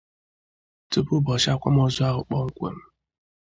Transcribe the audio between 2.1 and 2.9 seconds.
kpọmkwem